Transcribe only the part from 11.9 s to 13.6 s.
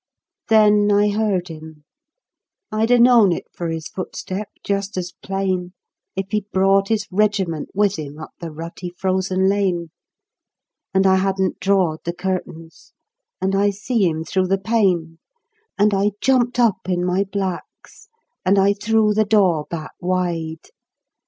the curtains, and